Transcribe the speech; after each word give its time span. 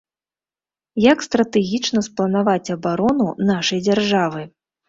Як 1.11 1.17
стратэгічна 1.27 2.03
спланаваць 2.09 2.73
абарону 2.77 3.27
нашай 3.53 3.79
дзяржавы. 3.91 4.41